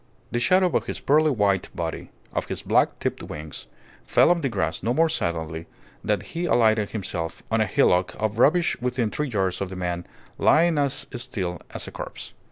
[0.31, 3.67] The shadow of his pearly white body, of his black tipped wings,
[4.03, 5.67] fell on the grass no more silently
[6.03, 10.07] than he alighted himself on a hillock of rubbish within three yards of that man,
[10.39, 12.33] lying as still as a corpse.